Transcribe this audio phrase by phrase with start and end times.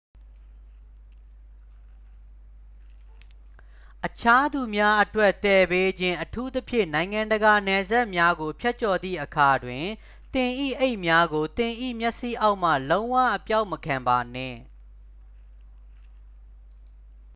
[4.07, 9.85] အခြားသူများအတွက်သယ်ပေးခြင်း အထူးသဖြင့် နိုင်ငံတကာနယ်စပ်များကို ဖြတ်ကျော်သည့်အခါတွင်
[10.33, 14.59] သင်၏အိတ်များကို သင်၏မျက်စိအောက်မှ လုံးဝအပျောက်မခံပါနှင့်